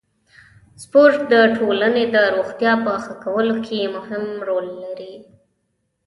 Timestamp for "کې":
3.65-3.91